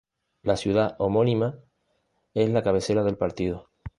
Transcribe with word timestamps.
La 0.41 0.57
ciudad 0.57 0.95
homónima 0.97 1.59
es 2.33 2.49
la 2.49 2.63
cabecera 2.63 3.03
del 3.03 3.17
partido. 3.17 3.69